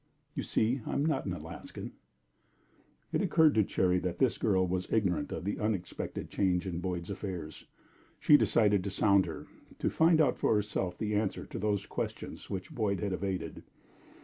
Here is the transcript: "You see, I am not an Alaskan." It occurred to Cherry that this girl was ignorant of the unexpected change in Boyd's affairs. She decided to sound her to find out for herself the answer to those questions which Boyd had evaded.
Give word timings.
"You 0.33 0.41
see, 0.41 0.81
I 0.87 0.93
am 0.93 1.05
not 1.05 1.27
an 1.27 1.33
Alaskan." 1.33 1.91
It 3.13 3.21
occurred 3.21 3.53
to 3.53 3.63
Cherry 3.63 3.99
that 3.99 4.17
this 4.17 4.39
girl 4.39 4.65
was 4.67 4.91
ignorant 4.91 5.31
of 5.31 5.43
the 5.45 5.59
unexpected 5.59 6.31
change 6.31 6.65
in 6.65 6.79
Boyd's 6.79 7.11
affairs. 7.11 7.67
She 8.19 8.35
decided 8.35 8.83
to 8.83 8.89
sound 8.89 9.27
her 9.27 9.45
to 9.77 9.89
find 9.91 10.19
out 10.19 10.39
for 10.39 10.55
herself 10.55 10.97
the 10.97 11.13
answer 11.13 11.45
to 11.45 11.59
those 11.59 11.85
questions 11.85 12.49
which 12.49 12.73
Boyd 12.73 12.99
had 12.99 13.13
evaded. 13.13 13.61